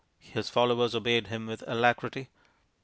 His 0.17 0.49
followers 0.49 0.95
obeyed 0.95 1.27
him 1.27 1.45
with 1.45 1.63
alacrity. 1.67 2.29